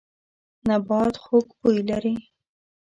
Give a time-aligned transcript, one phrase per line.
[0.67, 2.15] نبات خوږ بوی لري.